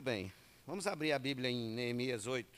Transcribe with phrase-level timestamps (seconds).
[0.00, 0.32] Muito bem.
[0.66, 2.48] Vamos abrir a Bíblia em Neemias 8.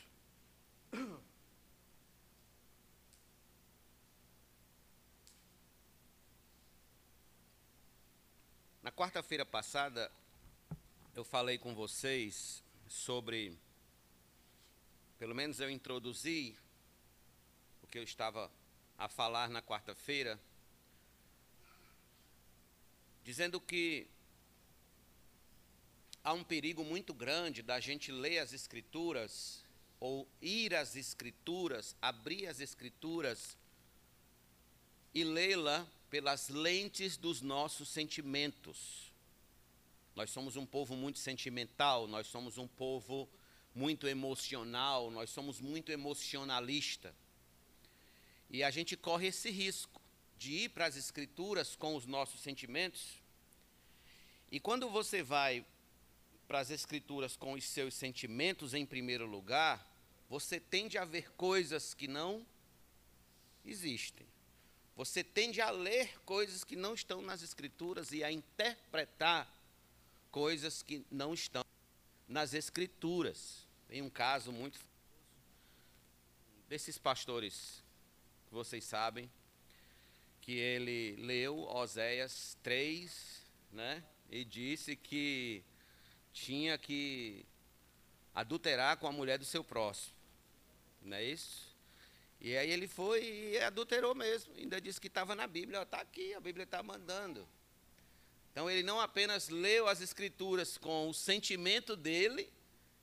[8.80, 10.08] Na quarta-feira passada,
[11.16, 13.58] eu falei com vocês sobre,
[15.18, 16.56] pelo menos eu introduzi
[17.82, 18.48] o que eu estava
[18.96, 20.38] a falar na quarta-feira,
[23.24, 24.06] dizendo que
[26.24, 29.64] há um perigo muito grande da gente ler as Escrituras,
[29.98, 33.56] ou ir às Escrituras, abrir as Escrituras
[35.14, 39.12] e lê-la pelas lentes dos nossos sentimentos.
[40.14, 43.28] Nós somos um povo muito sentimental, nós somos um povo
[43.74, 47.14] muito emocional, nós somos muito emocionalista.
[48.50, 50.00] E a gente corre esse risco
[50.36, 53.22] de ir para as escrituras com os nossos sentimentos.
[54.50, 55.64] E quando você vai
[56.52, 59.90] para as escrituras com os seus sentimentos em primeiro lugar,
[60.28, 62.46] você tende a ver coisas que não
[63.64, 64.26] existem.
[64.94, 69.50] Você tende a ler coisas que não estão nas Escrituras e a interpretar
[70.30, 71.64] coisas que não estão
[72.28, 73.66] nas Escrituras.
[73.88, 74.78] Tem um caso muito
[76.68, 77.82] desses pastores
[78.46, 79.32] que vocês sabem,
[80.42, 83.42] que ele leu Oséias 3,
[83.72, 84.04] né?
[84.28, 85.64] E disse que
[86.32, 87.44] tinha que
[88.34, 90.14] adulterar com a mulher do seu próximo.
[91.02, 91.72] Não é isso?
[92.40, 94.52] E aí ele foi e adulterou mesmo.
[94.56, 95.82] Ainda disse que estava na Bíblia.
[95.82, 97.46] Está aqui, a Bíblia está mandando.
[98.50, 102.52] Então ele não apenas leu as escrituras com o sentimento dele,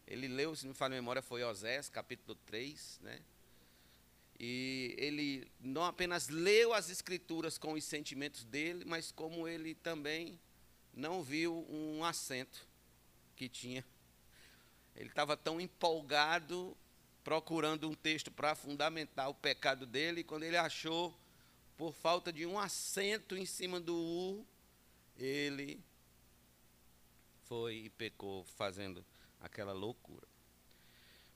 [0.06, 3.20] ele leu, se não me falha a memória, foi Osés, capítulo 3, né?
[4.40, 10.40] E ele não apenas leu as escrituras com os sentimentos dele, mas como ele também
[10.94, 12.69] não viu um acento
[13.40, 13.86] que tinha.
[14.94, 16.76] Ele estava tão empolgado
[17.24, 21.18] procurando um texto para fundamentar o pecado dele, e quando ele achou,
[21.78, 24.46] por falta de um acento em cima do U,
[25.18, 25.82] ele
[27.46, 29.06] foi e pecou fazendo
[29.40, 30.28] aquela loucura.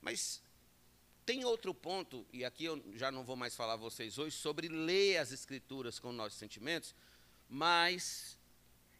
[0.02, 0.42] Mas
[1.24, 4.68] tem outro ponto, e aqui eu já não vou mais falar a vocês hoje, sobre
[4.68, 6.94] ler as Escrituras com nossos sentimentos,
[7.48, 8.36] mas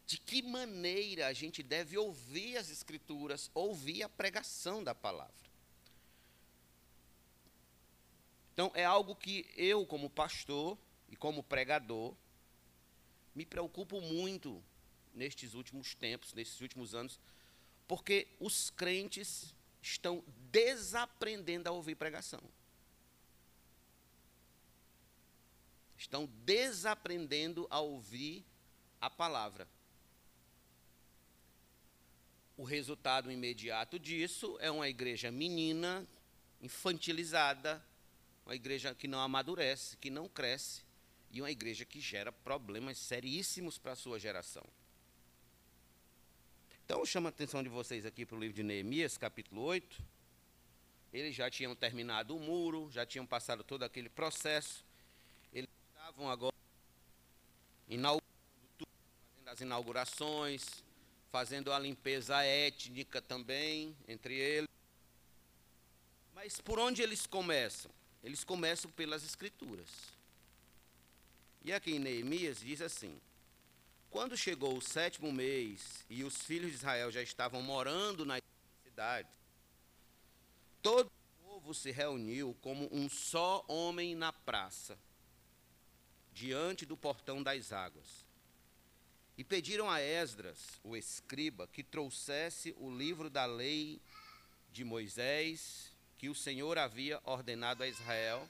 [0.07, 5.35] de que maneira a gente deve ouvir as Escrituras, ouvir a pregação da palavra.
[8.53, 10.79] Então, é algo que eu, como pastor
[11.09, 12.15] e como pregador,
[13.35, 14.63] me preocupo muito
[15.13, 17.19] nestes últimos tempos, nesses últimos anos,
[17.89, 22.43] porque os crentes estão desaprendendo a ouvir pregação.
[25.97, 28.45] Estão desaprendendo a ouvir
[29.01, 29.67] a palavra.
[32.57, 36.07] O resultado imediato disso é uma igreja menina,
[36.63, 37.85] infantilizada,
[38.47, 40.83] uma igreja que não amadurece, que não cresce,
[41.33, 44.65] e uma igreja que gera problemas seríssimos para a sua geração.
[46.85, 50.01] Então, eu chamo a atenção de vocês aqui para o livro de Neemias, capítulo 8.
[51.13, 54.85] Eles já tinham terminado o muro, já tinham passado todo aquele processo.
[55.53, 56.55] Eles estavam agora
[57.89, 58.89] inaugurando tudo,
[59.35, 60.84] fazendo as inaugurações,
[61.35, 64.71] fazendo a limpeza étnica também entre eles.
[66.33, 67.91] Mas por onde eles começam?
[68.23, 69.89] Eles começam pelas Escrituras.
[71.65, 73.21] E aqui em Neemias diz assim:
[74.13, 78.41] Quando chegou o sétimo mês e os filhos de Israel já estavam morando na
[78.85, 79.29] cidade,
[80.81, 84.97] todo o povo se reuniu como um só homem na praça,
[86.33, 88.24] diante do portão das águas.
[89.37, 94.01] E pediram a Esdras, o escriba, que trouxesse o livro da lei
[94.73, 98.49] de Moisés que o Senhor havia ordenado a Israel.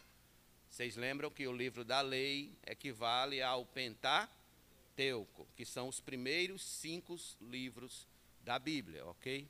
[0.68, 7.16] Vocês lembram que o livro da lei equivale ao Pentateuco, que são os primeiros cinco
[7.40, 8.06] livros
[8.42, 9.48] da Bíblia, ok?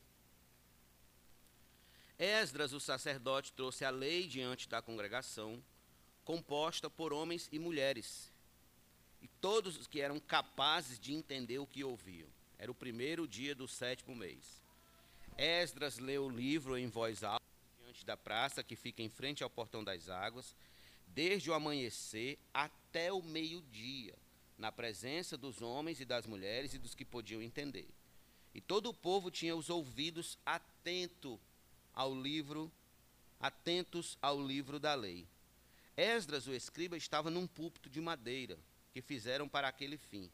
[2.19, 5.63] Esdras, o sacerdote, trouxe a lei diante da congregação,
[6.25, 8.33] composta por homens e mulheres,
[9.25, 12.29] e todos os que eram capazes de entender o que ouviam.
[12.59, 14.63] Era o primeiro dia do sétimo mês.
[15.39, 17.43] Esdras leu o livro em voz alta
[17.83, 20.55] diante da praça que fica em frente ao portão das águas,
[21.07, 24.15] desde o amanhecer até o meio-dia,
[24.59, 27.89] na presença dos homens e das mulheres e dos que podiam entender.
[28.55, 31.41] E todo o povo tinha os ouvidos atento
[31.95, 32.71] ao livro,
[33.41, 35.27] atentos ao livro da lei.
[35.97, 38.59] Esdras, o escriba, estava num púlpito de madeira
[38.95, 40.31] que fizeram para aquele fim.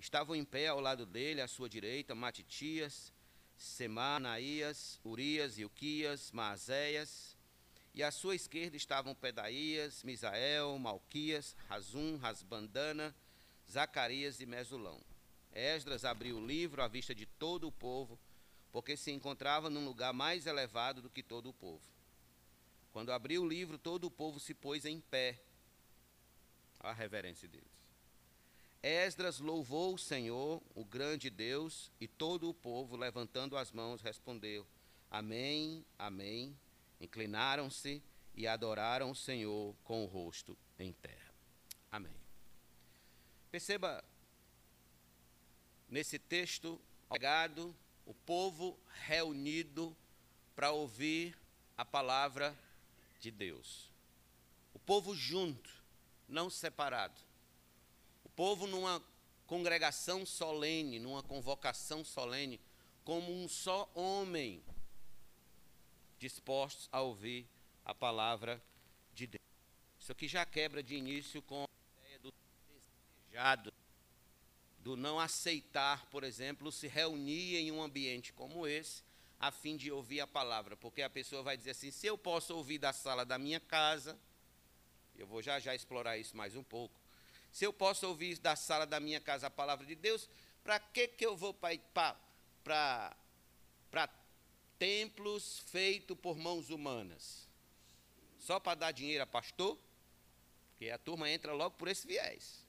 [0.00, 3.12] Estavam em pé ao lado dele, à sua direita, Matitias,
[3.58, 7.36] Semanaías, Urias, Ilquias, Maazéias,
[7.94, 13.14] e à sua esquerda estavam Pedaías, Misael, Malquias, Razum, Rasbandana,
[13.70, 14.98] Zacarias e Mesulão.
[15.52, 18.18] Esdras abriu o livro à vista de todo o povo,
[18.72, 21.82] porque se encontrava num lugar mais elevado do que todo o povo.
[22.90, 25.38] Quando abriu o livro, todo o povo se pôs em pé.
[26.80, 27.81] A reverência deles.
[28.82, 34.66] Esdras louvou o Senhor, o grande Deus, e todo o povo, levantando as mãos, respondeu:
[35.10, 36.58] Amém, Amém.
[37.00, 38.02] Inclinaram-se
[38.34, 41.32] e adoraram o Senhor com o rosto em terra.
[41.90, 42.16] Amém.
[43.50, 44.02] Perceba
[45.88, 46.80] nesse texto,
[47.10, 47.74] legado,
[48.06, 49.96] o povo reunido
[50.56, 51.38] para ouvir
[51.76, 52.56] a palavra
[53.20, 53.90] de Deus.
[54.74, 55.70] O povo junto,
[56.28, 57.20] não separado.
[58.34, 59.02] Povo numa
[59.46, 62.60] congregação solene, numa convocação solene,
[63.04, 64.62] como um só homem,
[66.18, 67.46] dispostos a ouvir
[67.84, 68.62] a palavra
[69.12, 69.42] de Deus.
[70.00, 72.32] Isso aqui já quebra de início com a ideia do
[73.28, 73.72] desejado,
[74.78, 79.02] do não aceitar, por exemplo, se reunir em um ambiente como esse,
[79.38, 82.56] a fim de ouvir a palavra, porque a pessoa vai dizer assim: se eu posso
[82.56, 84.18] ouvir da sala da minha casa,
[85.16, 87.01] eu vou já já explorar isso mais um pouco.
[87.52, 90.28] Se eu posso ouvir da sala da minha casa a palavra de Deus,
[90.64, 92.16] para que, que eu vou para
[94.78, 97.46] templos feitos por mãos humanas?
[98.38, 99.78] Só para dar dinheiro a pastor?
[100.70, 102.64] Porque a turma entra logo por esse viés.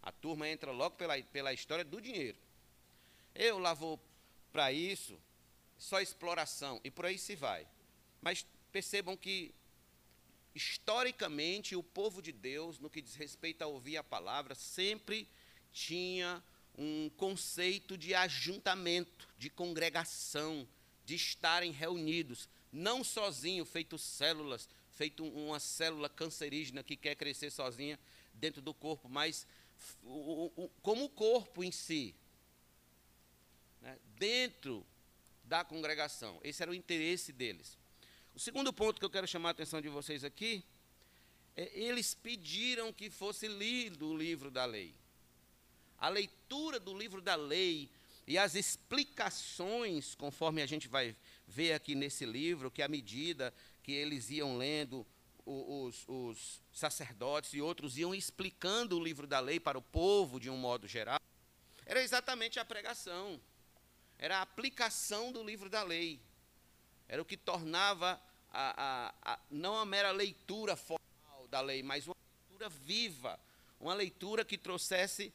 [0.00, 2.38] A turma entra logo pela, pela história do dinheiro.
[3.34, 4.00] Eu lá vou
[4.52, 5.18] para isso,
[5.76, 7.66] só exploração, e por aí se vai.
[8.20, 9.54] Mas percebam que,
[10.54, 15.28] historicamente, o povo de Deus, no que diz respeito a ouvir a palavra, sempre
[15.72, 16.42] tinha
[16.76, 20.66] um conceito de ajuntamento, de congregação,
[21.04, 27.98] de estarem reunidos, não sozinho, feito células, feito uma célula cancerígena que quer crescer sozinha
[28.34, 29.46] dentro do corpo, mas
[30.82, 32.14] como o corpo em si,
[33.80, 34.86] né, dentro
[35.44, 36.40] da congregação.
[36.42, 37.76] Esse era o interesse deles.
[38.34, 40.64] O segundo ponto que eu quero chamar a atenção de vocês aqui
[41.54, 44.94] é eles pediram que fosse lido o livro da lei.
[45.98, 47.90] A leitura do livro da lei
[48.26, 51.14] e as explicações, conforme a gente vai
[51.46, 53.52] ver aqui nesse livro, que à medida
[53.82, 55.06] que eles iam lendo,
[55.44, 60.48] os, os, sacerdotes e outros iam explicando o livro da lei para o povo de
[60.48, 61.20] um modo geral,
[61.84, 63.38] era exatamente a pregação,
[64.18, 66.18] era a aplicação do livro da lei,
[67.12, 68.18] era o que tornava
[68.50, 72.16] a, a, a, não a mera leitura formal da lei, mas uma
[72.48, 73.38] leitura viva,
[73.78, 75.30] uma leitura que trouxesse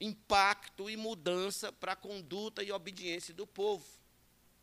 [0.00, 3.84] impacto e mudança para a conduta e obediência do povo.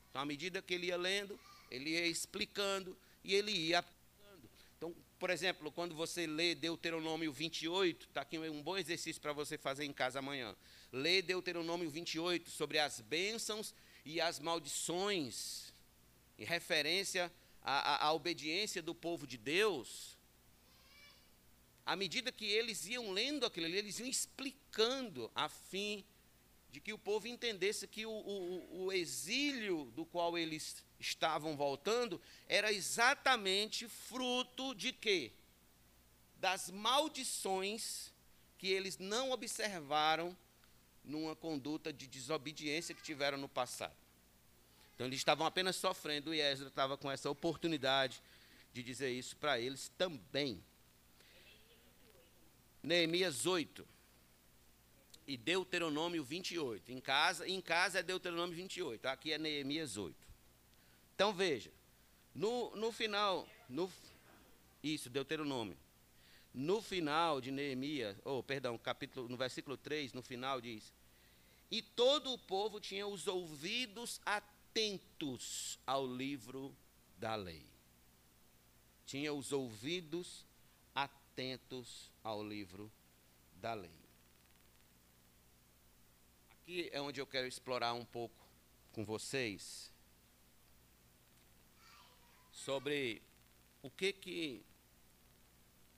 [0.09, 1.39] Então, à medida que ele ia lendo,
[1.69, 4.49] ele ia explicando e ele ia aplicando.
[4.75, 9.55] Então, por exemplo, quando você lê Deuteronômio 28, está aqui um bom exercício para você
[9.55, 10.55] fazer em casa amanhã.
[10.91, 13.71] Lê Deuteronômio 28 sobre as bênçãos
[14.03, 15.62] e as maldições,
[16.37, 17.31] em referência
[17.61, 20.17] à, à, à obediência do povo de Deus
[21.85, 26.03] à medida que eles iam lendo aquilo ali, eles iam explicando a fim
[26.71, 32.21] de que o povo entendesse que o, o, o, exílio do qual eles estavam voltando
[32.47, 35.31] era exatamente fruto de quê?
[36.37, 38.11] Das maldições
[38.57, 40.35] que eles não observaram
[41.03, 44.02] numa conduta de desobediência que tiveram no passado.
[44.95, 48.21] Então eles estavam apenas sofrendo e Ezra estava com essa oportunidade
[48.71, 50.63] de dizer isso para eles também.
[52.81, 53.87] Neemias 8
[55.25, 56.91] e Deuteronômio 28.
[56.91, 60.15] Em casa, em casa é Deuteronômio 28, aqui é Neemias 8.
[61.15, 61.71] Então veja,
[62.35, 63.91] no, no final, no,
[64.83, 65.77] isso, Deuteronômio.
[66.53, 70.93] No final de Neemias, ou oh, perdão, capítulo, no versículo 3, no final diz:
[71.71, 74.52] E todo o povo tinha os ouvidos atentos
[75.85, 76.75] ao livro
[77.17, 77.65] da lei.
[79.05, 80.45] Tinha os ouvidos
[80.95, 82.91] atentos ao livro
[83.55, 84.03] da lei.
[86.51, 88.35] Aqui é onde eu quero explorar um pouco
[88.91, 89.91] com vocês
[92.51, 93.21] sobre
[93.81, 94.65] o que que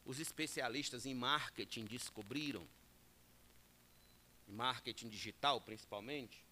[0.05, 2.67] os especialistas em marketing descobriram,
[4.47, 6.44] em marketing digital principalmente.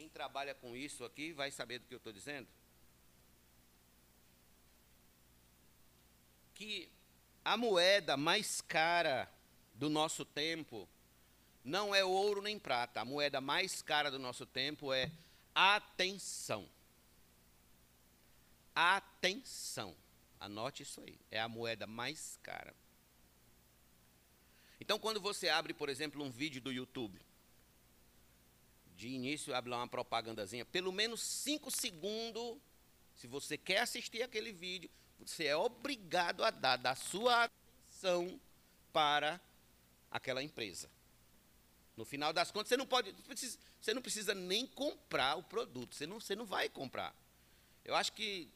[0.00, 2.48] Quem trabalha com isso aqui vai saber do que eu estou dizendo.
[6.54, 6.90] que
[7.44, 9.30] a moeda mais cara
[9.74, 10.88] do nosso tempo
[11.62, 13.02] não é ouro nem prata.
[13.02, 15.12] A moeda mais cara do nosso tempo é
[15.54, 16.66] atenção.
[18.74, 19.94] Atenção.
[20.38, 21.18] Anote isso aí.
[21.30, 22.74] É a moeda mais cara.
[24.80, 27.20] Então, quando você abre, por exemplo, um vídeo do YouTube,
[29.00, 32.58] de início abre lá uma propagandazinha, pelo menos cinco segundos,
[33.16, 38.38] se você quer assistir aquele vídeo, você é obrigado a dar da sua atenção
[38.92, 39.40] para
[40.10, 40.90] aquela empresa.
[41.96, 43.14] No final das contas, você não pode,
[43.80, 47.14] você não precisa nem comprar o produto, você não, você não vai comprar.
[47.86, 48.50] Eu acho que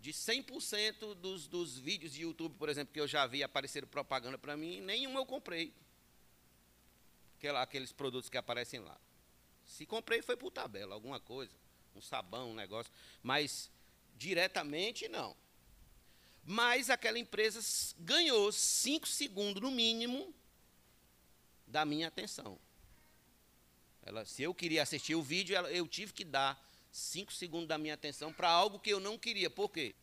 [0.00, 4.38] de 100% dos, dos vídeos de YouTube, por exemplo, que eu já vi aparecer propaganda
[4.38, 5.70] para mim, nenhum eu comprei.
[7.36, 8.98] Aquela, aqueles produtos que aparecem lá.
[9.66, 11.52] Se comprei, foi por tabela, alguma coisa.
[11.94, 12.92] Um sabão, um negócio.
[13.22, 13.70] Mas
[14.16, 15.36] diretamente, não.
[16.44, 17.60] Mas aquela empresa
[17.98, 20.32] ganhou 5 segundos, no mínimo,
[21.66, 22.58] da minha atenção.
[24.02, 27.76] Ela, se eu queria assistir o vídeo, ela, eu tive que dar cinco segundos da
[27.76, 29.50] minha atenção para algo que eu não queria.
[29.50, 29.94] Por quê?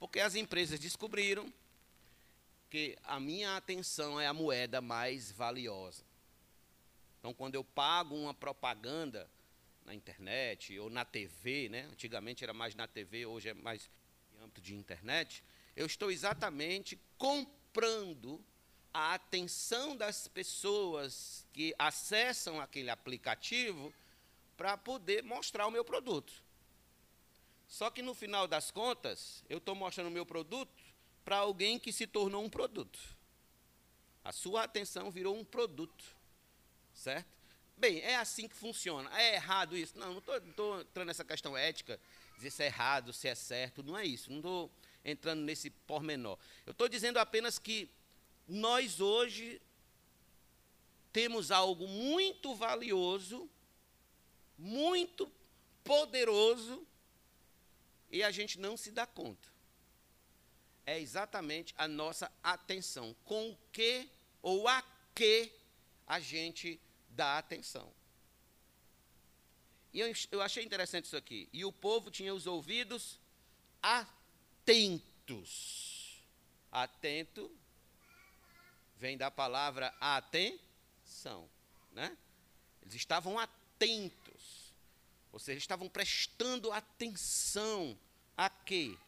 [0.00, 1.50] Porque as empresas descobriram
[2.68, 6.04] que a minha atenção é a moeda mais valiosa.
[7.26, 9.28] Então, quando eu pago uma propaganda
[9.84, 11.88] na internet ou na TV, né?
[11.90, 13.90] antigamente era mais na TV, hoje é mais
[14.32, 15.42] em âmbito de internet,
[15.74, 18.40] eu estou exatamente comprando
[18.94, 23.92] a atenção das pessoas que acessam aquele aplicativo
[24.56, 26.32] para poder mostrar o meu produto.
[27.66, 30.80] Só que no final das contas, eu estou mostrando o meu produto
[31.24, 33.00] para alguém que se tornou um produto.
[34.22, 36.15] A sua atenção virou um produto.
[36.96, 37.28] Certo?
[37.76, 39.08] Bem, é assim que funciona.
[39.20, 39.98] É errado isso?
[39.98, 42.00] Não, não estou entrando nessa questão ética,
[42.36, 43.82] dizer se é errado, se é certo.
[43.82, 44.30] Não é isso.
[44.30, 44.70] Não estou
[45.04, 46.38] entrando nesse pormenor.
[46.64, 47.88] Eu estou dizendo apenas que
[48.48, 49.60] nós hoje
[51.12, 53.48] temos algo muito valioso,
[54.58, 55.30] muito
[55.84, 56.86] poderoso,
[58.10, 59.48] e a gente não se dá conta.
[60.86, 63.14] É exatamente a nossa atenção.
[63.24, 64.08] Com o que
[64.40, 64.82] ou a
[65.14, 65.52] que
[66.06, 66.80] a gente
[67.16, 67.90] dá atenção.
[69.92, 71.48] E eu, eu achei interessante isso aqui.
[71.52, 73.18] E o povo tinha os ouvidos
[73.82, 75.24] atentos.
[76.70, 77.50] Atento
[78.98, 81.48] vem da palavra atenção,
[81.92, 82.14] né?
[82.82, 84.74] Eles estavam atentos.
[85.32, 87.98] Ou seja, estavam prestando atenção
[88.36, 88.98] a quê?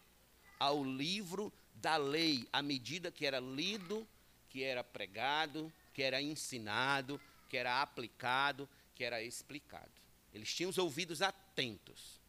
[0.59, 4.09] Ao livro da lei, à medida que era lido,
[4.49, 9.91] que era pregado, que era ensinado, que era aplicado, que era explicado.
[10.33, 12.21] Eles tinham os ouvidos atentos.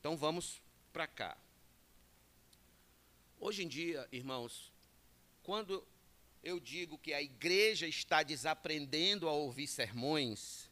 [0.00, 0.60] Então vamos
[0.92, 1.36] para cá.
[3.40, 4.72] Hoje em dia, irmãos,
[5.42, 5.86] quando
[6.42, 10.68] eu digo que a igreja está desaprendendo a ouvir sermões,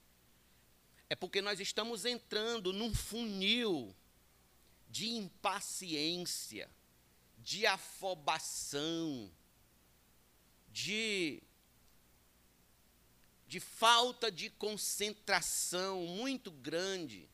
[1.08, 3.94] é porque nós estamos entrando num funil
[4.88, 6.68] de impaciência,
[7.38, 9.30] de afobação,
[10.72, 11.42] de,
[13.46, 17.28] de falta de concentração muito grande,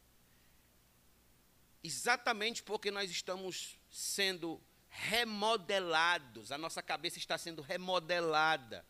[1.83, 8.85] exatamente porque nós estamos sendo remodelados, a nossa cabeça está sendo remodelada,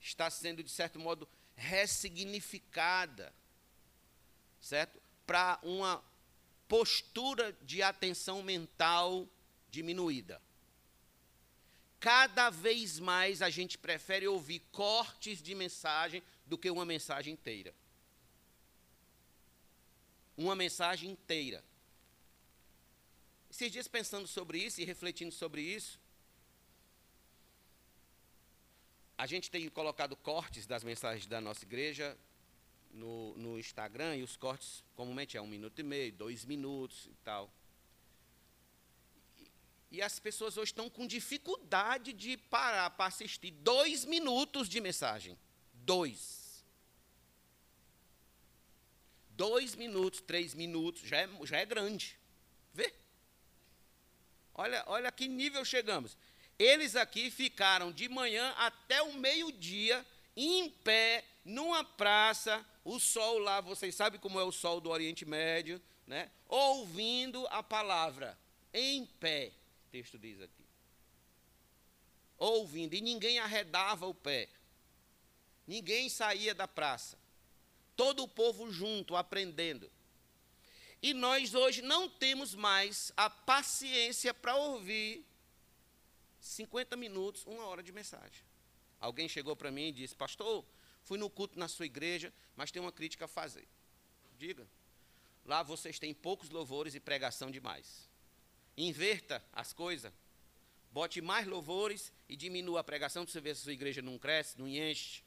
[0.00, 3.34] está sendo, de certo modo, ressignificada,
[4.60, 5.00] certo?
[5.26, 6.02] Para uma
[6.68, 9.28] postura de atenção mental
[9.68, 10.40] diminuída.
[11.98, 17.72] Cada vez mais a gente prefere ouvir cortes de mensagem do que uma mensagem inteira.
[20.36, 21.62] Uma mensagem inteira.
[23.48, 25.98] Esses dias pensando sobre isso e refletindo sobre isso,
[29.16, 32.18] a gente tem colocado cortes das mensagens da nossa igreja
[32.90, 37.14] no, no Instagram, e os cortes comumente é um minuto e meio, dois minutos e
[37.22, 37.48] tal.
[39.92, 45.36] E, as pessoas hoje estão com dificuldade de parar para assistir dois minutos de mensagem.
[45.74, 46.39] Dois.
[49.40, 52.14] Dois minutos, três minutos, já é, já é grande.
[52.74, 52.92] Vê?
[54.52, 56.14] Olha, olha que nível chegamos.
[56.58, 60.04] Eles aqui ficaram de manhã até o meio-dia,
[60.36, 65.24] em pé, numa praça, o sol lá, vocês sabem como é o sol do Oriente
[65.24, 66.30] Médio, né?
[66.46, 68.38] ouvindo a palavra,
[68.74, 69.52] em pé,
[69.86, 70.66] o texto diz aqui.
[72.36, 74.50] Ouvindo, e ninguém arredava o pé,
[75.66, 77.16] ninguém saía da praça,
[78.00, 79.92] todo o povo junto, aprendendo.
[81.02, 85.22] E nós hoje não temos mais a paciência para ouvir
[86.40, 88.42] 50 minutos, uma hora de mensagem.
[88.98, 90.64] Alguém chegou para mim e disse: Pastor,
[91.04, 93.68] fui no culto na sua igreja, mas tenho uma crítica a fazer.
[94.38, 94.66] Diga.
[95.44, 98.08] Lá vocês têm poucos louvores e pregação demais.
[98.78, 100.10] Inverta as coisas.
[100.90, 104.18] Bote mais louvores e diminua a pregação para você ver se a sua igreja não
[104.18, 105.22] cresce, não enche.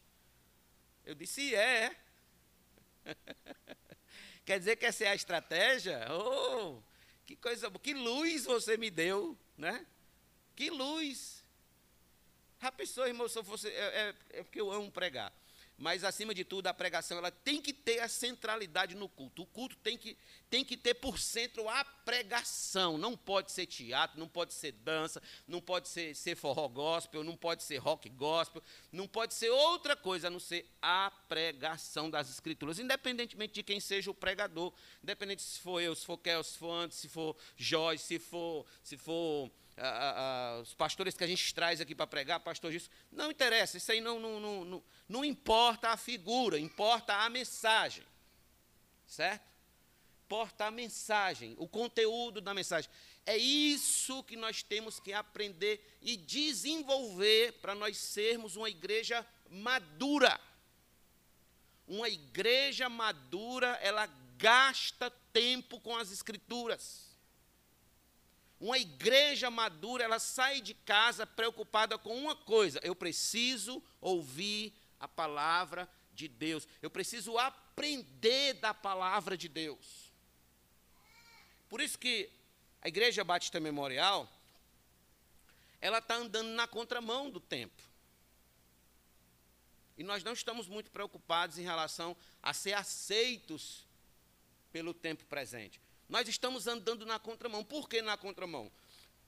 [1.05, 2.02] Eu disse, é.
[4.45, 6.07] Quer dizer que essa é a estratégia?
[6.11, 6.81] Oh,
[7.25, 9.85] que coisa, que luz você me deu, né?
[10.55, 11.43] Que luz.
[12.61, 15.33] A pessoa, irmão, se eu fosse, é, é, é porque eu amo pregar
[15.77, 19.41] mas acima de tudo a pregação ela tem que ter a centralidade no culto.
[19.41, 20.17] O culto tem que,
[20.49, 22.97] tem que ter por centro a pregação.
[22.97, 27.35] Não pode ser teatro, não pode ser dança, não pode ser, ser forró gospel, não
[27.35, 28.61] pode ser rock gospel,
[28.91, 33.79] não pode ser outra coisa a não ser a pregação das escrituras, independentemente de quem
[33.79, 37.35] seja o pregador, independente se for eu, se for Kel, se for antes, se for
[37.57, 42.07] Joyce, se for, se for a, a, os pastores que a gente traz aqui para
[42.07, 46.59] pregar, pastor isso, não interessa, isso aí não, não, não, não, não importa a figura,
[46.59, 48.03] importa a mensagem,
[49.07, 49.51] certo?
[50.25, 52.89] Importa a mensagem, o conteúdo da mensagem.
[53.25, 60.39] É isso que nós temos que aprender e desenvolver para nós sermos uma igreja madura.
[61.87, 67.12] Uma igreja madura, ela gasta tempo com as escrituras.
[68.63, 75.05] Uma igreja madura, ela sai de casa preocupada com uma coisa: eu preciso ouvir a
[75.05, 76.65] palavra de Deus.
[76.81, 80.13] Eu preciso aprender da palavra de Deus.
[81.67, 82.29] Por isso que
[82.81, 84.31] a Igreja Batista Memorial,
[85.81, 87.83] ela está andando na contramão do tempo.
[89.97, 93.85] E nós não estamos muito preocupados em relação a ser aceitos
[94.71, 95.81] pelo tempo presente.
[96.13, 97.63] Nós estamos andando na contramão.
[97.63, 98.71] Por que na contramão?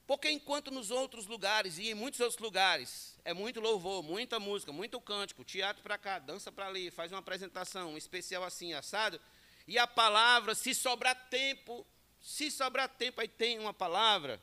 [0.05, 4.71] Porque enquanto nos outros lugares, e em muitos outros lugares, é muito louvor, muita música,
[4.71, 9.19] muito cântico, teatro para cá, dança para ali, faz uma apresentação, um especial assim, assado,
[9.67, 11.83] e a palavra, se sobrar tempo,
[12.21, 14.39] se sobrar tempo, aí tem uma palavra.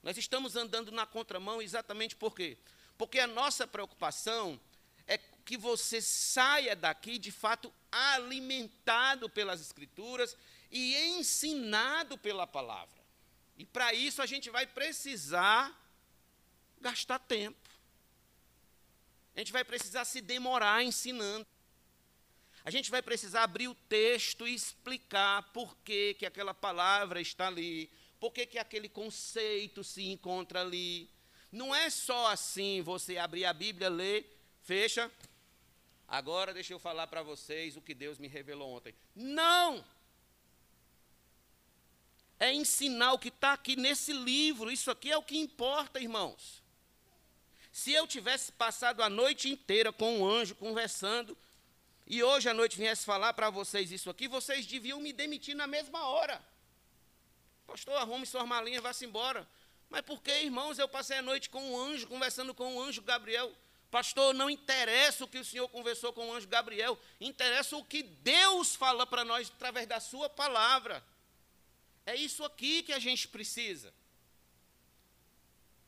[0.00, 2.56] Nós estamos andando na contramão exatamente por quê?
[2.96, 4.60] Porque a nossa preocupação
[5.46, 10.36] que você saia daqui de fato alimentado pelas Escrituras
[10.72, 13.00] e ensinado pela palavra.
[13.56, 15.72] E para isso a gente vai precisar
[16.80, 17.70] gastar tempo.
[19.36, 21.46] A gente vai precisar se demorar ensinando.
[22.64, 27.46] A gente vai precisar abrir o texto e explicar por que, que aquela palavra está
[27.46, 31.08] ali, por que, que aquele conceito se encontra ali.
[31.52, 35.08] Não é só assim você abrir a Bíblia, ler, fecha,
[36.08, 38.94] Agora deixa eu falar para vocês o que Deus me revelou ontem.
[39.14, 39.84] Não!
[42.38, 44.70] É ensinar o que está aqui nesse livro.
[44.70, 46.62] Isso aqui é o que importa, irmãos.
[47.72, 51.36] Se eu tivesse passado a noite inteira com um anjo conversando,
[52.06, 55.66] e hoje à noite viesse falar para vocês isso aqui, vocês deviam me demitir na
[55.66, 56.40] mesma hora.
[57.66, 59.46] Pastor, arrume suas malinhas, vá-se embora.
[59.90, 62.82] Mas por que, irmãos, eu passei a noite com um anjo, conversando com o um
[62.82, 63.52] anjo Gabriel?
[63.90, 68.02] Pastor, não interessa o que o Senhor conversou com o anjo Gabriel, interessa o que
[68.02, 71.04] Deus fala para nós através da Sua palavra.
[72.04, 73.92] É isso aqui que a gente precisa.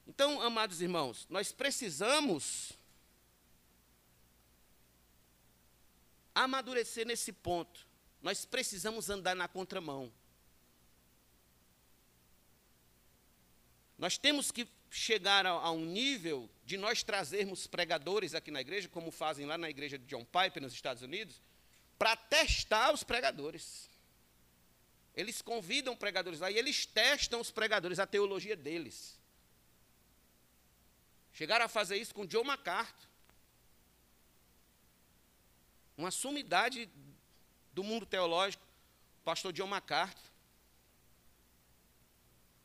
[0.07, 2.73] Então, amados irmãos, nós precisamos
[6.35, 7.87] amadurecer nesse ponto.
[8.23, 10.13] Nós precisamos andar na contramão.
[13.99, 18.91] Nós temos que chegar a, a, um nível de nós trazermos pregadores aqui na igreja,
[18.91, 21.41] como fazem lá na igreja de John Piper, nos Estados Unidos,
[21.99, 23.89] para testar os pregadores.
[25.17, 29.19] Eles convidam pregadores lá e eles testam os pregadores, a teologia deles.
[31.33, 33.09] Chegaram a fazer isso com John MacArthur.
[35.97, 36.87] Uma sumidade
[37.73, 38.63] do mundo teológico,
[39.23, 40.31] o pastor John MacArthur.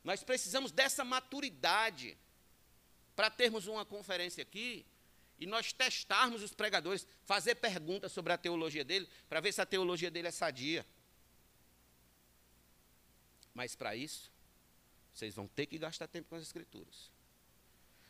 [0.03, 2.17] Nós precisamos dessa maturidade
[3.15, 4.85] para termos uma conferência aqui
[5.39, 9.65] e nós testarmos os pregadores, fazer perguntas sobre a teologia dele, para ver se a
[9.65, 10.85] teologia dele é sadia.
[13.53, 14.31] Mas para isso,
[15.13, 17.11] vocês vão ter que gastar tempo com as escrituras.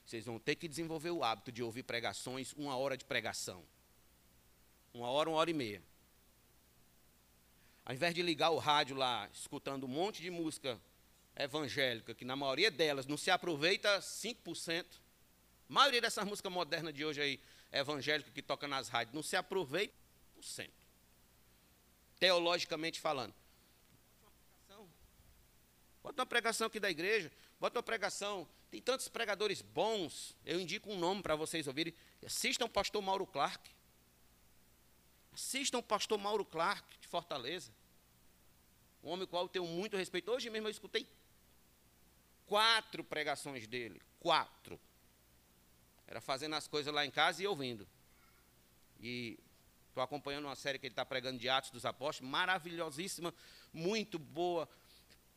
[0.05, 3.63] Vocês vão ter que desenvolver o hábito de ouvir pregações, uma hora de pregação.
[4.93, 5.81] Uma hora, uma hora e meia.
[7.85, 10.79] Ao invés de ligar o rádio lá, escutando um monte de música
[11.35, 14.85] evangélica, que na maioria delas não se aproveita 5%,
[15.69, 17.39] a maioria dessas músicas modernas de hoje aí,
[17.71, 19.93] evangélica que toca nas rádios, não se aproveita
[20.39, 20.69] 1%.
[22.19, 23.33] Teologicamente falando.
[26.03, 28.47] Bota uma pregação aqui da igreja, bota uma pregação.
[28.69, 30.35] Tem tantos pregadores bons.
[30.45, 31.93] Eu indico um nome para vocês ouvirem.
[32.25, 33.71] Assistam o pastor Mauro Clark.
[35.31, 37.71] Assistam o pastor Mauro Clark, de Fortaleza.
[39.01, 40.29] Um homem qual eu tenho muito respeito.
[40.29, 41.07] Hoje mesmo eu escutei
[42.45, 44.01] quatro pregações dele.
[44.19, 44.79] Quatro.
[46.07, 47.87] Era fazendo as coisas lá em casa e ouvindo.
[48.99, 49.39] E
[49.89, 53.33] estou acompanhando uma série que ele está pregando de Atos dos Apóstolos, maravilhosíssima,
[53.71, 54.67] muito boa.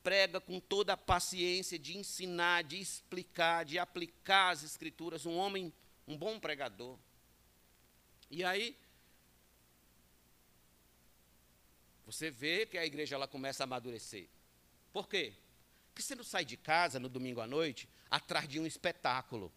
[0.03, 5.27] Prega com toda a paciência de ensinar, de explicar, de aplicar as escrituras.
[5.27, 5.73] Um homem,
[6.07, 6.99] um bom pregador.
[8.31, 8.77] E aí,
[12.05, 14.29] você vê que a igreja ela começa a amadurecer.
[14.93, 15.35] Por quê?
[15.97, 19.51] Porque você não sai de casa no domingo à noite atrás de um espetáculo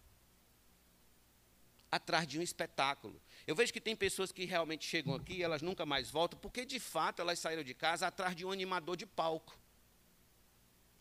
[1.91, 3.19] atrás de um espetáculo.
[3.45, 6.63] Eu vejo que tem pessoas que realmente chegam aqui e elas nunca mais voltam, porque
[6.63, 9.58] de fato elas saíram de casa atrás de um animador de palco,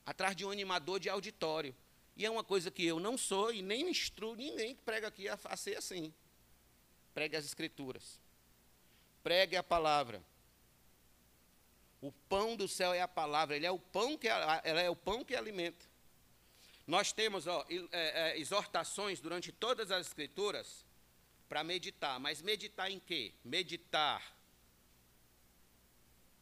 [0.04, 1.76] atrás de um animador de auditório.
[2.16, 5.28] E é uma coisa que eu não sou e nem instruo ninguém que prega aqui
[5.28, 6.12] a, a ser assim.
[7.12, 8.18] Pregue as escrituras.
[9.22, 10.24] Pregue a palavra.
[12.00, 14.96] O pão do céu é a palavra, ele é o pão que, ela é o
[14.96, 15.84] pão que alimenta.
[16.86, 20.86] Nós temos ó, é, é, exortações durante todas as escrituras
[21.48, 23.34] para meditar, mas meditar em quê?
[23.44, 24.36] Meditar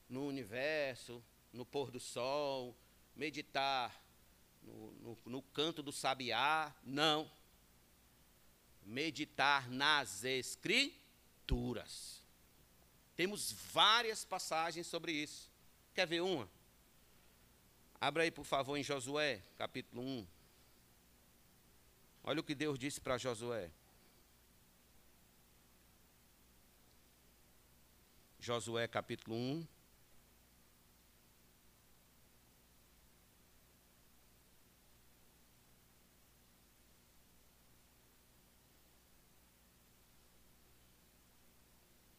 [0.09, 2.77] no universo, no pôr do sol,
[3.15, 4.05] meditar
[4.63, 7.31] no, no, no canto do sabiá, não.
[8.85, 12.16] Meditar nas escrituras.
[13.17, 15.51] Temos várias passagens sobre isso.
[15.95, 16.49] Quer ver uma?
[17.99, 20.27] Abra aí, por favor, em Josué, capítulo 1.
[22.23, 23.71] Olha o que Deus disse para Josué.
[28.39, 29.67] Josué capítulo 1.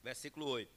[0.04, 0.77] Versículo 8.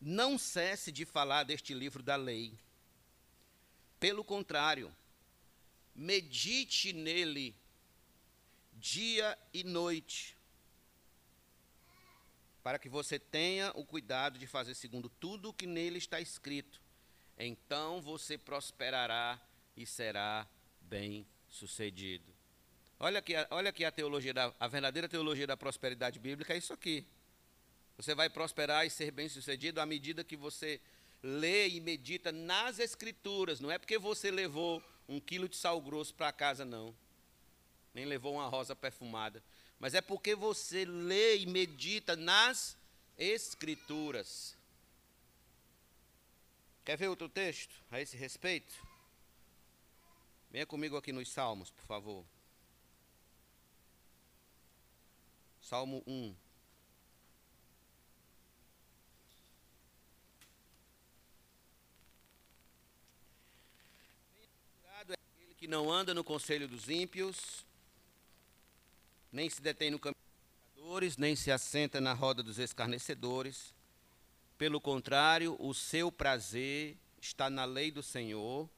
[0.00, 2.58] Não cesse de falar deste livro da lei.
[3.98, 4.94] Pelo contrário,
[5.94, 7.56] medite nele
[8.74, 10.36] dia e noite,
[12.62, 16.80] para que você tenha o cuidado de fazer segundo tudo o que nele está escrito.
[17.38, 19.40] Então você prosperará
[19.76, 20.46] e será
[20.80, 22.34] bem sucedido.
[22.98, 26.72] Olha aqui, olha aqui a teologia da, a verdadeira teologia da prosperidade bíblica é isso
[26.72, 27.06] aqui.
[27.96, 30.80] Você vai prosperar e ser bem sucedido à medida que você
[31.22, 33.60] lê e medita nas escrituras.
[33.60, 36.94] Não é porque você levou um quilo de sal grosso para casa, não.
[37.94, 39.42] Nem levou uma rosa perfumada.
[39.78, 42.76] Mas é porque você lê e medita nas
[43.18, 44.54] Escrituras.
[46.84, 48.74] Quer ver outro texto a esse respeito?
[50.50, 52.24] Venha comigo aqui nos Salmos, por favor.
[55.60, 56.36] Salmo 1.
[65.56, 67.64] Que não anda no conselho dos ímpios,
[69.32, 73.74] nem se detém no caminho dos pecadores, nem se assenta na roda dos escarnecedores.
[74.58, 78.68] Pelo contrário, o seu prazer está na lei do Senhor,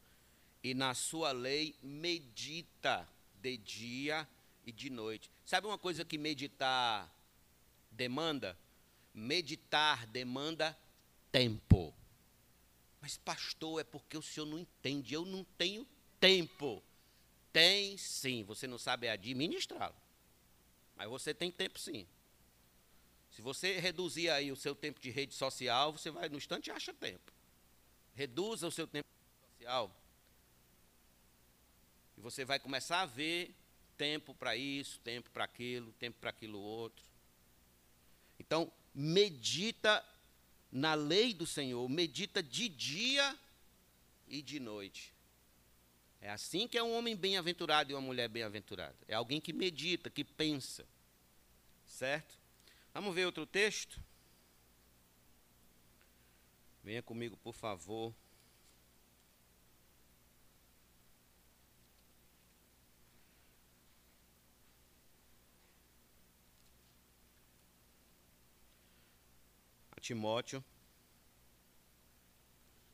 [0.62, 3.08] e na sua lei medita
[3.40, 4.28] de dia
[4.66, 5.30] e de noite.
[5.44, 7.12] Sabe uma coisa que meditar
[7.90, 8.58] demanda?
[9.14, 10.76] Meditar demanda
[11.30, 11.94] tempo.
[13.00, 15.14] Mas, pastor, é porque o senhor não entende.
[15.14, 15.86] Eu não tenho
[16.20, 16.82] tempo.
[17.52, 19.96] Tem sim, você não sabe administrá-lo.
[20.96, 22.06] Mas você tem tempo sim.
[23.30, 26.92] Se você reduzir aí o seu tempo de rede social, você vai no instante acha
[26.92, 27.32] tempo.
[28.14, 29.08] Reduza o seu tempo
[29.52, 29.94] social.
[32.16, 33.54] E você vai começar a ver
[33.96, 37.04] tempo para isso, tempo para aquilo, tempo para aquilo outro.
[38.38, 40.04] Então, medita
[40.70, 43.38] na lei do Senhor, medita de dia
[44.26, 45.12] e de noite.
[46.20, 48.96] É assim que é um homem bem-aventurado e uma mulher bem-aventurada.
[49.06, 50.86] É alguém que medita, que pensa.
[51.86, 52.38] Certo?
[52.92, 54.00] Vamos ver outro texto?
[56.82, 58.14] Venha comigo, por favor.
[70.00, 70.64] Timóteo.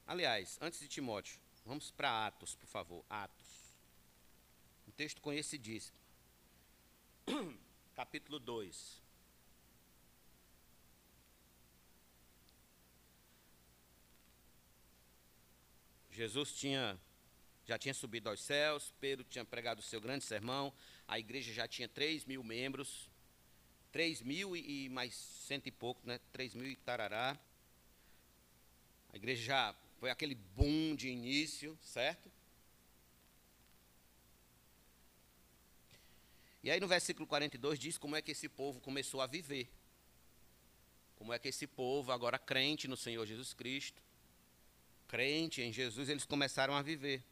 [0.04, 3.05] Aliás, antes de Timóteo, Vamos para Atos, por favor.
[3.09, 3.74] Atos.
[4.87, 5.96] Um texto conhecidíssimo.
[7.94, 9.03] Capítulo 2.
[16.11, 16.98] Jesus tinha
[17.66, 20.70] já tinha subido aos céus, Pedro tinha pregado o seu grande sermão,
[21.09, 23.09] a igreja já tinha 3 mil membros,
[23.90, 26.20] 3 mil e mais cento e pouco, né?
[26.31, 27.38] 3 mil e tarará.
[29.12, 32.30] A igreja já foi aquele boom de início, certo?
[36.62, 39.66] E aí no versículo 42 diz como é que esse povo começou a viver.
[41.16, 44.02] Como é que esse povo, agora crente no Senhor Jesus Cristo,
[45.08, 47.24] crente em Jesus, eles começaram a viver.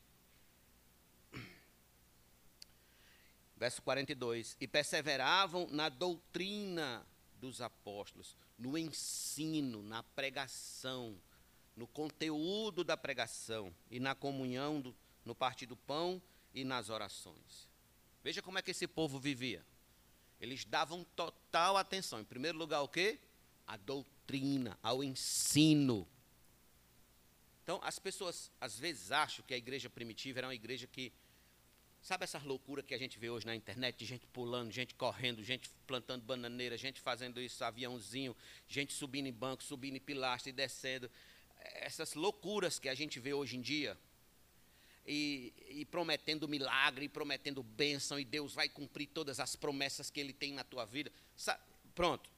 [3.54, 7.06] Verso 42: E perseveravam na doutrina
[7.38, 11.20] dos apóstolos, no ensino, na pregação,
[11.76, 16.20] no conteúdo da pregação e na comunhão, do, no partir do pão
[16.54, 17.68] e nas orações.
[18.22, 19.64] Veja como é que esse povo vivia.
[20.40, 22.20] Eles davam total atenção.
[22.20, 23.18] Em primeiro lugar, o quê?
[23.66, 26.06] A doutrina, ao ensino.
[27.62, 31.12] Então, as pessoas às vezes acham que a igreja primitiva era uma igreja que
[32.02, 35.40] Sabe essas loucuras que a gente vê hoje na internet, de gente pulando, gente correndo,
[35.40, 40.52] gente plantando bananeira, gente fazendo isso, aviãozinho, gente subindo em banco, subindo em pilastra e
[40.52, 41.08] descendo.
[41.74, 43.98] Essas loucuras que a gente vê hoje em dia.
[45.06, 50.20] E, e prometendo milagre, e prometendo bênção, e Deus vai cumprir todas as promessas que
[50.20, 51.10] Ele tem na tua vida.
[51.94, 52.30] pronto.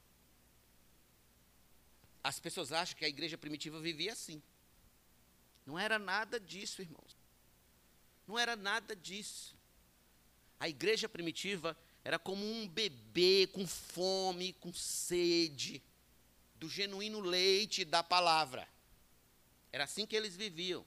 [2.23, 4.43] As pessoas acham que a igreja primitiva vivia assim.
[5.67, 7.17] Não era nada disso, irmãos.
[8.27, 9.55] Não era nada disso.
[10.59, 15.83] A igreja primitiva era como um bebê com fome, com sede,
[16.57, 18.69] do genuíno leite da palavra.
[19.75, 20.87] Era assim que eles viviam.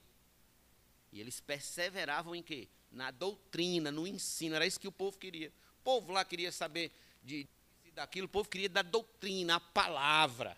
[1.12, 2.66] E eles perseveravam em quê?
[2.90, 4.54] Na doutrina, no ensino.
[4.54, 5.52] Era isso que o povo queria.
[5.80, 6.90] O povo lá queria saber
[7.22, 7.46] de,
[7.84, 10.56] de daquilo, o povo queria da doutrina, a palavra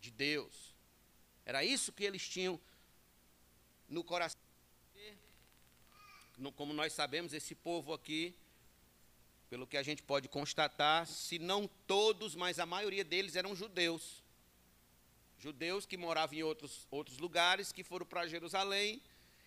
[0.00, 0.72] de Deus.
[1.44, 2.60] Era isso que eles tinham
[3.88, 4.38] no coração
[6.56, 8.36] como nós sabemos, esse povo aqui,
[9.50, 14.23] pelo que a gente pode constatar, se não todos, mas a maioria deles eram judeus.
[15.44, 19.02] Judeus que moravam em outros, outros lugares, que foram para Jerusalém,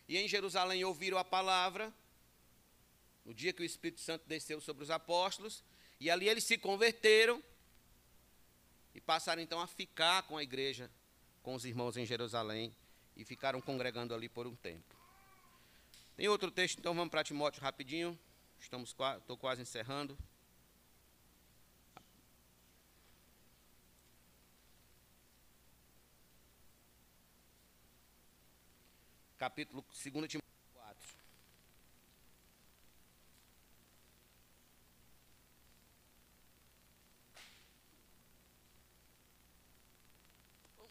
[0.07, 1.91] e em Jerusalém ouviram a palavra,
[3.25, 5.63] no dia que o Espírito Santo desceu sobre os apóstolos,
[5.99, 7.43] e ali eles se converteram
[8.93, 10.87] e passaram então a ficar com a igreja,
[11.41, 12.71] com os irmãos em Jerusalém,
[13.15, 14.95] e ficaram congregando ali por um tempo.
[16.15, 18.17] Tem outro texto, então vamos para Timóteo rapidinho.
[18.59, 20.15] Estamos estou quase encerrando.
[29.37, 30.41] Capítulo 2 Timóteo
[30.73, 30.97] 4.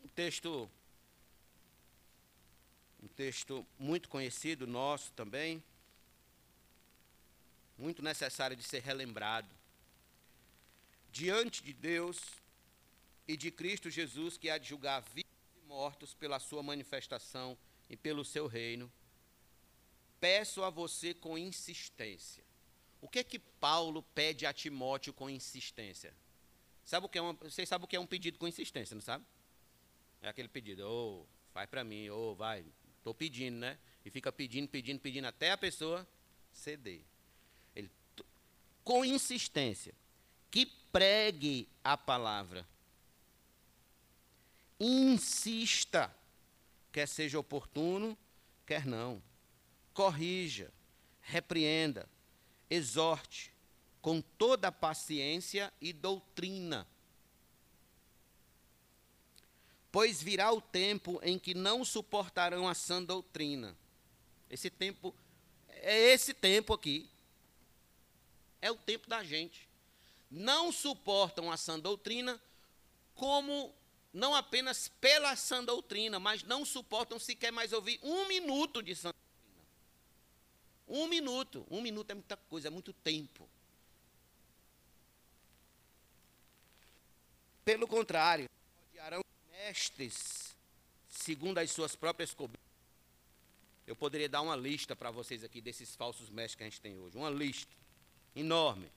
[0.05, 0.71] Um texto
[3.03, 5.63] um texto muito conhecido nosso também,
[7.77, 9.49] muito necessário de ser relembrado.
[11.11, 12.21] Diante de Deus
[13.27, 17.97] e de Cristo Jesus, que há de julgar vivos e mortos pela sua manifestação e
[17.97, 18.91] pelo seu reino,
[20.21, 22.45] peço a você com insistência.
[23.01, 26.15] O que é que Paulo pede a Timóteo com insistência?
[26.85, 29.03] Sabe o que é uma, vocês sabem o que é um pedido com insistência, não
[29.03, 29.25] sabe?
[30.23, 32.65] É aquele pedido, ô, oh, faz para mim, ô, oh, vai,
[33.07, 33.79] Estou pedindo, né?
[34.05, 36.05] E fica pedindo, pedindo, pedindo até a pessoa
[36.53, 37.03] ceder.
[37.73, 37.89] Ele,
[38.83, 39.95] com insistência,
[40.51, 42.67] que pregue a palavra.
[44.81, 46.13] Insista,
[46.97, 48.17] quer seja oportuno,
[48.65, 49.23] quer não.
[49.93, 50.73] Corrija,
[51.21, 52.09] repreenda,
[52.71, 53.53] exorte,
[54.01, 56.89] com toda paciência e doutrina
[59.97, 63.75] pois virá o tempo em que não suportarão a sã doutrina.
[64.51, 65.15] Esse tempo,
[65.71, 67.09] é esse tempo aqui.
[68.61, 69.67] É o tempo da gente.
[70.31, 72.39] Não suportam a sã doutrina,
[73.15, 73.75] como
[74.17, 79.11] não apenas pela sã doutrina, mas não suportam sequer mais ouvir um minuto de sã
[79.11, 79.67] doutrina.
[80.89, 81.67] Um minuto.
[81.71, 83.47] Um minuto é muita coisa, é muito tempo.
[87.63, 88.49] Pelo contrário,
[88.89, 90.57] odiarão mestres,
[91.09, 92.65] segundo as suas próprias cobiças.
[93.87, 96.99] Eu poderia dar uma lista para vocês aqui desses falsos mestres que a gente tem
[96.99, 97.19] hoje.
[97.19, 97.75] Uma lista
[98.35, 98.91] enorme.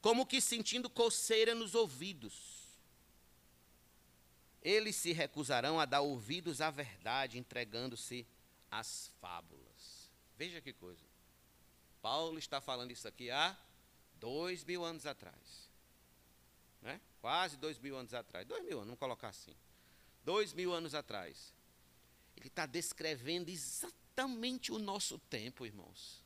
[0.00, 2.61] Como que sentindo coceira nos ouvidos.
[4.62, 8.26] Eles se recusarão a dar ouvidos à verdade, entregando-se
[8.70, 10.10] às fábulas.
[10.36, 11.04] Veja que coisa.
[12.00, 13.56] Paulo está falando isso aqui há
[14.14, 15.70] dois mil anos atrás.
[16.80, 17.00] Né?
[17.20, 18.46] Quase dois mil anos atrás.
[18.46, 19.54] Dois mil anos, vamos colocar assim.
[20.24, 21.52] Dois mil anos atrás.
[22.36, 26.24] Ele está descrevendo exatamente o nosso tempo, irmãos.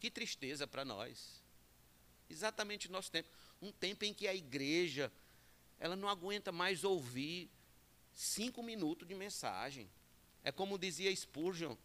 [0.00, 1.42] Que tristeza para nós.
[2.28, 3.28] Exatamente o nosso tempo.
[3.60, 5.12] Um tempo em que a igreja
[5.78, 7.50] ela não aguenta mais ouvir
[8.14, 9.90] cinco minutos de mensagem.
[10.42, 11.76] É como dizia Spurgeon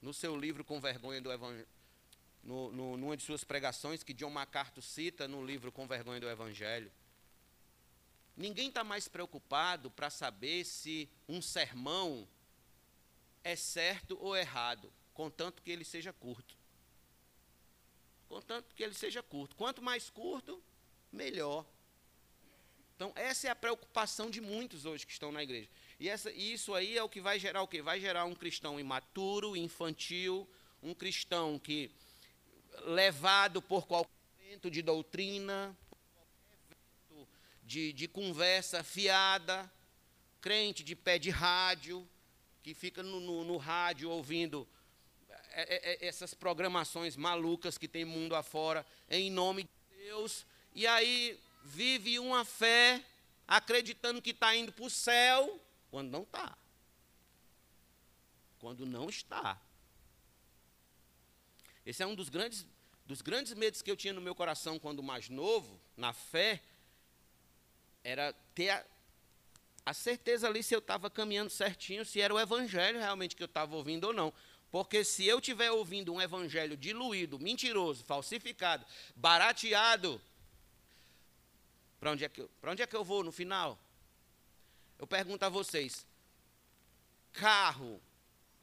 [0.00, 1.68] no seu livro Com Vergonha do Evangelho,
[2.42, 6.28] no, no, numa de suas pregações, que John MacArthur cita no livro Com Vergonha do
[6.28, 6.90] Evangelho.
[8.36, 12.28] Ninguém está mais preocupado para saber se um sermão
[13.42, 16.56] é certo ou errado, contanto que ele seja curto.
[18.28, 19.56] Contanto que ele seja curto.
[19.56, 20.62] Quanto mais curto,
[21.10, 21.64] melhor.
[22.98, 25.68] Então, essa é a preocupação de muitos hoje que estão na igreja.
[26.00, 27.80] E essa, isso aí é o que vai gerar o quê?
[27.80, 30.50] Vai gerar um cristão imaturo, infantil,
[30.82, 31.92] um cristão que,
[32.86, 35.78] levado por qualquer vento de doutrina,
[37.62, 39.70] de, de conversa fiada,
[40.40, 42.04] crente de pé de rádio,
[42.64, 44.66] que fica no, no, no rádio ouvindo
[45.50, 50.84] é, é, é, essas programações malucas que tem mundo afora, em nome de Deus, e
[50.84, 53.04] aí vive uma fé
[53.46, 56.56] acreditando que está indo para o céu, quando não está.
[58.58, 59.60] Quando não está.
[61.84, 62.66] Esse é um dos grandes,
[63.06, 66.62] dos grandes medos que eu tinha no meu coração quando mais novo, na fé,
[68.02, 68.84] era ter a,
[69.86, 73.46] a certeza ali se eu estava caminhando certinho, se era o evangelho realmente que eu
[73.46, 74.32] estava ouvindo ou não.
[74.70, 78.84] Porque se eu estiver ouvindo um evangelho diluído, mentiroso, falsificado,
[79.16, 80.20] barateado,
[81.98, 83.78] para onde, é que eu, onde é que eu vou no final?
[84.98, 86.06] Eu pergunto a vocês:
[87.32, 88.00] carro,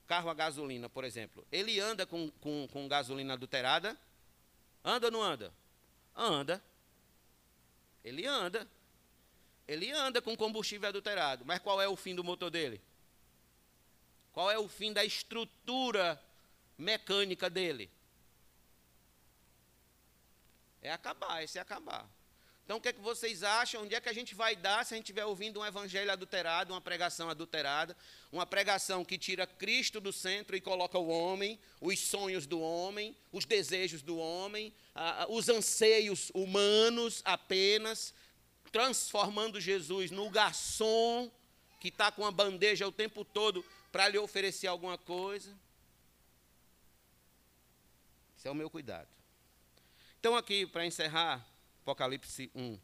[0.08, 3.98] carro a gasolina, por exemplo, ele anda com, com, com gasolina adulterada?
[4.84, 5.54] Anda ou não anda?
[6.16, 6.64] Anda.
[8.04, 8.68] Ele anda.
[9.68, 11.44] Ele anda com combustível adulterado.
[11.44, 12.80] Mas qual é o fim do motor dele?
[14.32, 16.22] Qual é o fim da estrutura
[16.78, 17.90] mecânica dele?
[20.82, 22.08] É acabar, é acabar.
[22.66, 23.84] Então, o que é que vocês acham?
[23.84, 26.74] Onde é que a gente vai dar se a gente estiver ouvindo um evangelho adulterado,
[26.74, 27.96] uma pregação adulterada,
[28.32, 33.16] uma pregação que tira Cristo do centro e coloca o homem, os sonhos do homem,
[33.32, 34.74] os desejos do homem,
[35.30, 38.16] os anseios humanos apenas,
[38.72, 41.32] transformando Jesus no garçom
[41.80, 45.56] que está com a bandeja o tempo todo para lhe oferecer alguma coisa?
[48.36, 49.08] Esse é o meu cuidado.
[50.20, 51.48] Então, aqui, para encerrar,
[51.86, 52.80] Apocalipse 1.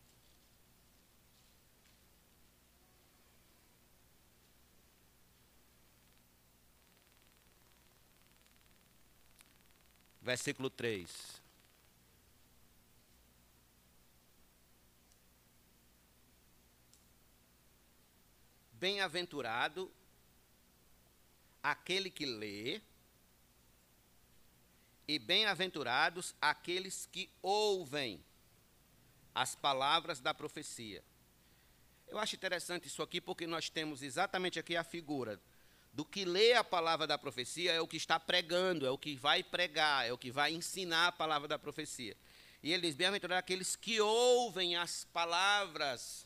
[10.22, 11.42] Versículo 3.
[18.74, 19.92] Bem-aventurado
[21.64, 22.80] aquele que lê,
[25.08, 28.24] e bem-aventurados aqueles que ouvem
[29.34, 31.04] as palavras da profecia.
[32.08, 35.40] Eu acho interessante isso aqui porque nós temos exatamente aqui a figura
[35.94, 39.16] do que lê a palavra da profecia é o que está pregando, é o que
[39.16, 42.16] vai pregar, é o que vai ensinar a palavra da profecia.
[42.64, 46.26] E ele diz: Bem-aventurados aqueles que ouvem as palavras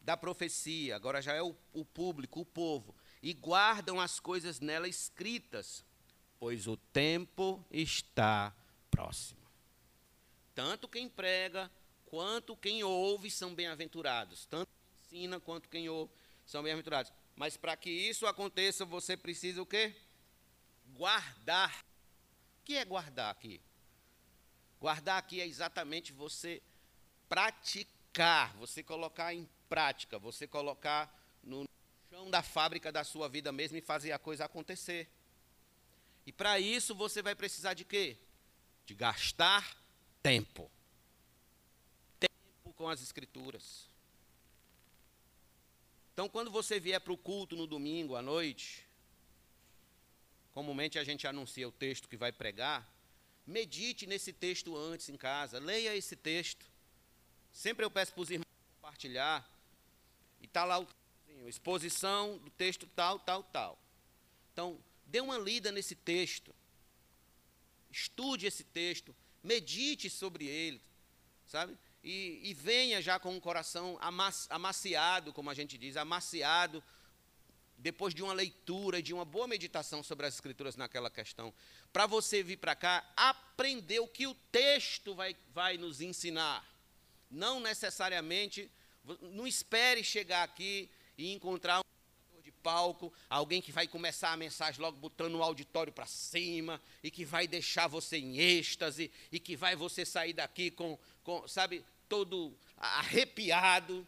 [0.00, 4.88] da profecia, agora já é o, o público, o povo, e guardam as coisas nela
[4.88, 5.84] escritas,
[6.38, 8.54] pois o tempo está
[8.90, 9.39] próximo.
[10.54, 11.70] Tanto quem prega
[12.06, 14.46] quanto quem ouve são bem-aventurados.
[14.46, 14.68] Tanto
[15.08, 16.12] quem ensina quanto quem ouve
[16.44, 17.12] são bem-aventurados.
[17.36, 19.94] Mas para que isso aconteça, você precisa o quê?
[20.94, 21.84] Guardar.
[22.60, 23.60] O que é guardar aqui?
[24.80, 26.60] Guardar aqui é exatamente você
[27.28, 31.64] praticar, você colocar em prática, você colocar no
[32.10, 35.08] chão da fábrica da sua vida mesmo e fazer a coisa acontecer.
[36.26, 38.18] E para isso você vai precisar de quê?
[38.84, 39.79] De gastar
[40.22, 40.70] tempo.
[42.18, 43.88] Tempo com as Escrituras.
[46.12, 48.86] Então, quando você vier para o culto no domingo à noite,
[50.52, 52.86] comumente a gente anuncia o texto que vai pregar,
[53.46, 56.66] medite nesse texto antes em casa, leia esse texto.
[57.52, 58.44] Sempre eu peço para os irmãos
[58.76, 59.48] compartilhar,
[60.40, 60.86] e está lá o
[61.48, 63.78] exposição do texto tal, tal, tal.
[64.52, 66.54] Então, dê uma lida nesse texto,
[67.90, 70.80] estude esse texto, medite sobre ele,
[71.46, 71.76] sabe?
[72.02, 73.98] E, e venha já com o coração
[74.48, 76.82] amaciado, como a gente diz, amaciado,
[77.76, 81.52] depois de uma leitura, de uma boa meditação sobre as Escrituras naquela questão,
[81.92, 86.66] para você vir para cá aprender o que o texto vai, vai nos ensinar.
[87.30, 88.70] Não necessariamente,
[89.20, 91.79] não espere chegar aqui e encontrar um
[92.62, 97.24] palco, alguém que vai começar a mensagem logo botando o auditório para cima e que
[97.24, 102.56] vai deixar você em êxtase e que vai você sair daqui com, com sabe, todo
[102.76, 104.06] arrepiado,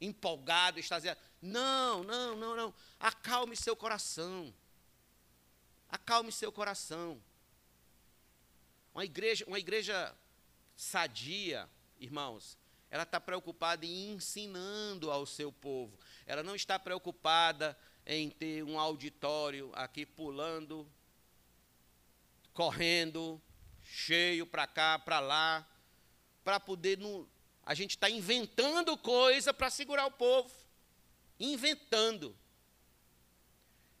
[0.00, 1.20] empolgado, extasiado.
[1.40, 2.74] Não, não, não, não.
[2.98, 4.52] Acalme seu coração.
[5.88, 7.20] Acalme seu coração.
[8.94, 10.14] Uma igreja, uma igreja
[10.76, 12.56] sadia, irmãos,
[12.90, 15.98] ela está preocupada em ensinando ao seu povo.
[16.26, 20.90] Ela não está preocupada em ter um auditório aqui pulando,
[22.52, 23.40] correndo,
[23.82, 25.66] cheio para cá, para lá,
[26.42, 26.98] para poder.
[27.62, 30.52] A gente está inventando coisa para segurar o povo.
[31.38, 32.36] Inventando.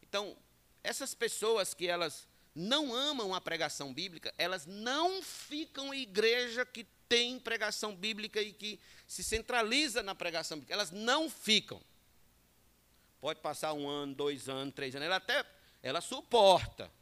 [0.02, 0.36] Então,
[0.82, 6.84] essas pessoas que elas não amam a pregação bíblica, elas não ficam em igreja que
[7.08, 10.74] tem pregação bíblica e que se centraliza na pregação bíblica.
[10.74, 11.82] Elas não ficam.
[13.24, 15.06] Pode passar um ano, dois anos, três anos.
[15.06, 15.46] Ela até
[15.82, 16.92] ela suporta.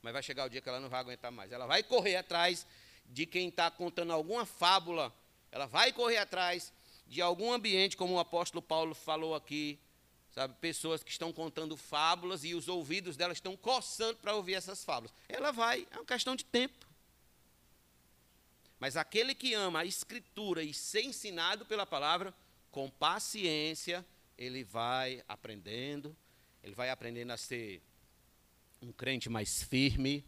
[0.00, 1.50] Mas vai chegar o dia que ela não vai aguentar mais.
[1.50, 2.64] Ela vai correr atrás
[3.06, 5.12] de quem está contando alguma fábula.
[5.50, 6.72] Ela vai correr atrás
[7.08, 9.80] de algum ambiente, como o apóstolo Paulo falou aqui.
[10.30, 14.84] Sabe, pessoas que estão contando fábulas e os ouvidos delas estão coçando para ouvir essas
[14.84, 15.12] fábulas.
[15.28, 16.86] Ela vai, é uma questão de tempo.
[18.78, 22.32] Mas aquele que ama a Escritura e ser ensinado pela palavra,
[22.70, 24.06] com paciência,
[24.42, 26.16] ele vai aprendendo,
[26.64, 27.80] ele vai aprendendo a ser
[28.80, 30.24] um crente mais firme,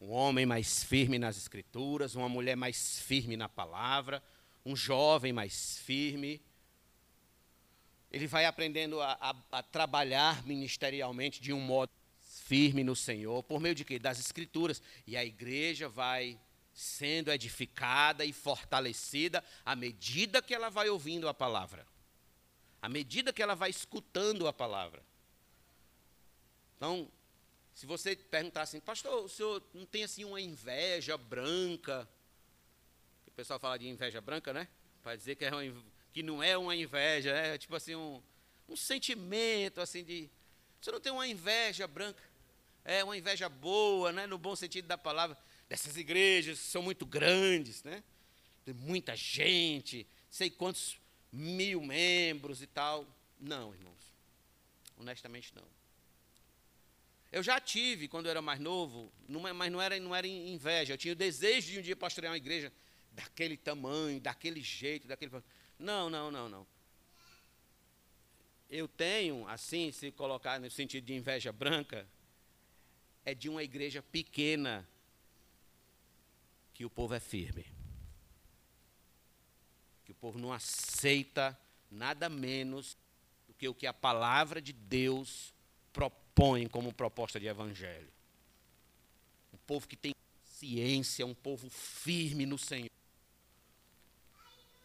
[0.00, 4.22] um homem mais firme nas Escrituras, uma mulher mais firme na palavra,
[4.64, 6.40] um jovem mais firme.
[8.10, 11.92] Ele vai aprendendo a, a, a trabalhar ministerialmente de um modo
[12.46, 13.98] firme no Senhor, por meio de quê?
[13.98, 14.80] Das Escrituras.
[15.06, 16.40] E a igreja vai
[16.72, 21.84] sendo edificada e fortalecida à medida que ela vai ouvindo a palavra,
[22.80, 25.02] à medida que ela vai escutando a palavra.
[26.76, 27.10] Então,
[27.74, 32.08] se você perguntar assim, pastor, o senhor não tem assim uma inveja branca?
[33.26, 34.68] O pessoal fala de inveja branca, né?
[35.02, 38.22] Para dizer que, é uma, que não é uma inveja, é tipo assim um,
[38.68, 40.28] um sentimento assim de.
[40.80, 42.22] Você não tem uma inveja branca?
[42.84, 44.26] É uma inveja boa, né?
[44.26, 45.36] No bom sentido da palavra
[45.68, 48.02] dessas igrejas que são muito grandes, né?
[48.64, 50.98] Tem muita gente, sei quantos
[51.32, 53.06] mil membros e tal.
[53.38, 54.12] Não, irmãos.
[54.96, 55.64] Honestamente, não.
[57.30, 60.94] Eu já tive, quando eu era mais novo, numa, mas não era, não era inveja.
[60.94, 62.72] Eu tinha o desejo de um dia pastorear uma igreja
[63.12, 65.30] daquele tamanho, daquele jeito, daquele.
[65.78, 66.66] Não, não, não, não.
[68.70, 72.06] Eu tenho, assim, se colocar no sentido de inveja branca,
[73.24, 74.88] é de uma igreja pequena
[76.72, 77.77] que o povo é firme.
[80.20, 81.58] Povo não aceita
[81.90, 82.96] nada menos
[83.46, 85.52] do que o que a palavra de Deus
[85.92, 88.12] propõe como proposta de evangelho.
[89.52, 90.14] Um povo que tem
[90.44, 92.90] ciência, um povo firme no Senhor.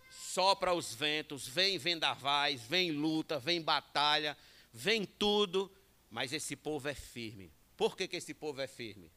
[0.09, 4.37] Sopra os ventos, vem vendavais, vem luta, vem batalha,
[4.71, 5.71] vem tudo,
[6.09, 7.51] mas esse povo é firme.
[7.77, 9.11] Por que, que esse povo é firme?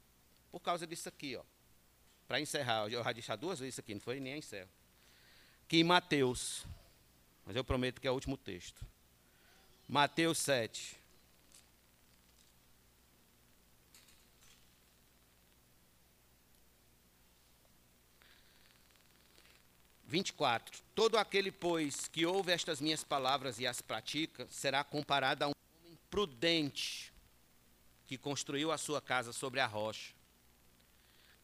[0.50, 1.42] Por causa disso aqui, ó
[2.26, 4.68] para encerrar, eu já disse duas vezes isso aqui, não foi nem encerro.
[5.68, 6.64] Que em Mateus,
[7.44, 8.86] mas eu prometo que é o último texto.
[9.88, 10.96] Mateus 7.
[20.08, 20.80] Vinte e quatro.
[20.94, 25.52] Todo aquele, pois, que ouve estas minhas palavras e as pratica, será comparado a um
[25.82, 27.12] homem prudente
[28.06, 30.15] que construiu a sua casa sobre a rocha.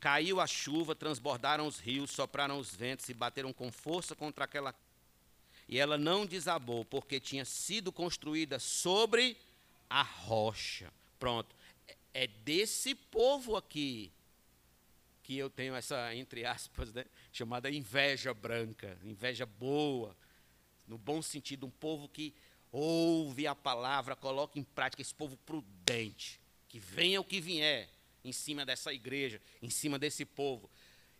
[0.02, 4.74] Caiu a chuva, transbordaram os rios, sopraram os ventos e bateram com força contra aquela.
[5.68, 9.36] E ela não desabou, porque tinha sido construída sobre
[9.88, 10.92] a rocha.
[11.20, 11.54] Pronto.
[12.12, 14.10] É desse povo aqui
[15.22, 20.16] que eu tenho essa, entre aspas, né, chamada inveja branca, inveja boa,
[20.88, 22.34] no bom sentido, um povo que
[22.72, 27.88] ouve a palavra, coloca em prática, esse povo prudente, que venha o que vier,
[28.24, 30.70] em cima dessa igreja, em cima desse povo.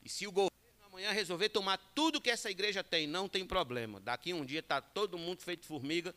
[0.03, 0.53] E se o governo
[0.86, 4.00] amanhã resolver tomar tudo que essa igreja tem, não tem problema.
[4.00, 6.14] Daqui um dia está todo mundo feito formiga,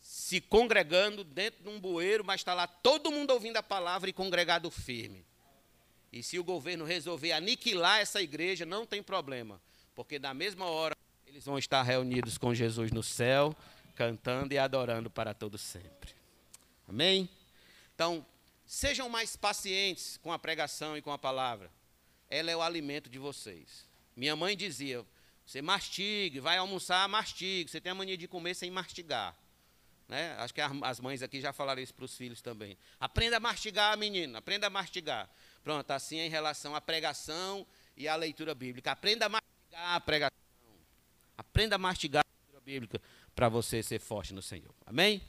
[0.00, 4.12] se congregando dentro de um bueiro, mas está lá todo mundo ouvindo a palavra e
[4.12, 5.24] congregado firme.
[6.12, 9.60] E se o governo resolver aniquilar essa igreja, não tem problema,
[9.94, 13.54] porque na mesma hora eles vão estar reunidos com Jesus no céu,
[13.94, 16.12] cantando e adorando para todo sempre.
[16.88, 17.28] Amém?
[17.94, 18.24] Então,
[18.68, 21.70] Sejam mais pacientes com a pregação e com a palavra.
[22.28, 23.88] Ela é o alimento de vocês.
[24.14, 25.02] Minha mãe dizia:
[25.46, 27.70] você mastigue, vai almoçar, mastigue.
[27.70, 29.34] Você tem a mania de comer sem mastigar.
[30.06, 30.36] Né?
[30.38, 32.76] Acho que as mães aqui já falaram isso para os filhos também.
[33.00, 35.30] Aprenda a mastigar, menino, aprenda a mastigar.
[35.64, 37.66] Pronto, assim é em relação à pregação
[37.96, 38.92] e à leitura bíblica.
[38.92, 40.38] Aprenda a mastigar a pregação.
[41.38, 43.02] Aprenda a mastigar a leitura bíblica
[43.34, 44.74] para você ser forte no Senhor.
[44.84, 45.22] Amém?